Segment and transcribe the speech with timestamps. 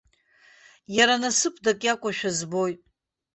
[0.97, 2.79] Иара насыԥдак иакәушәа збоит.